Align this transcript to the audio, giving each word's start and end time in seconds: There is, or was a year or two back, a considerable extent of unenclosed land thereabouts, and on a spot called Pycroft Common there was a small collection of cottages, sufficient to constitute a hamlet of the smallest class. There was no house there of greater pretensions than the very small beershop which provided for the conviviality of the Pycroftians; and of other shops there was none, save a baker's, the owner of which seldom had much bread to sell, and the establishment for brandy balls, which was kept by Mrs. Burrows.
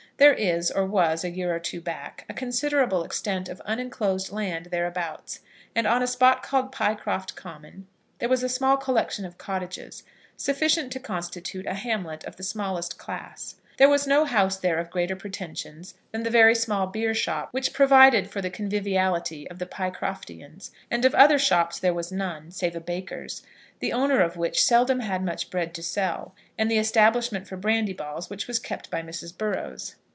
There 0.17 0.33
is, 0.35 0.69
or 0.69 0.85
was 0.85 1.23
a 1.23 1.31
year 1.31 1.51
or 1.51 1.57
two 1.59 1.81
back, 1.81 2.25
a 2.29 2.35
considerable 2.35 3.03
extent 3.03 3.49
of 3.49 3.59
unenclosed 3.65 4.31
land 4.31 4.67
thereabouts, 4.67 5.39
and 5.75 5.87
on 5.87 6.03
a 6.03 6.07
spot 6.07 6.43
called 6.43 6.71
Pycroft 6.71 7.35
Common 7.35 7.87
there 8.19 8.29
was 8.29 8.43
a 8.43 8.47
small 8.49 8.77
collection 8.77 9.25
of 9.25 9.39
cottages, 9.39 10.03
sufficient 10.37 10.91
to 10.91 10.99
constitute 10.99 11.65
a 11.65 11.73
hamlet 11.73 12.23
of 12.25 12.35
the 12.35 12.43
smallest 12.43 12.99
class. 12.99 13.55
There 13.77 13.89
was 13.89 14.05
no 14.05 14.25
house 14.25 14.57
there 14.57 14.77
of 14.77 14.91
greater 14.91 15.15
pretensions 15.15 15.95
than 16.11 16.21
the 16.21 16.29
very 16.29 16.53
small 16.53 16.85
beershop 16.85 17.47
which 17.51 17.73
provided 17.73 18.29
for 18.29 18.41
the 18.43 18.51
conviviality 18.51 19.47
of 19.49 19.57
the 19.57 19.65
Pycroftians; 19.65 20.69
and 20.91 21.03
of 21.03 21.15
other 21.15 21.39
shops 21.39 21.79
there 21.79 21.95
was 21.95 22.11
none, 22.11 22.51
save 22.51 22.75
a 22.75 22.79
baker's, 22.79 23.41
the 23.79 23.91
owner 23.91 24.19
of 24.21 24.37
which 24.37 24.63
seldom 24.63 24.99
had 24.99 25.25
much 25.25 25.49
bread 25.49 25.73
to 25.73 25.81
sell, 25.81 26.35
and 26.59 26.69
the 26.69 26.77
establishment 26.77 27.47
for 27.47 27.57
brandy 27.57 27.93
balls, 27.93 28.29
which 28.29 28.45
was 28.45 28.59
kept 28.59 28.91
by 28.91 29.01
Mrs. 29.01 29.35
Burrows. 29.35 29.95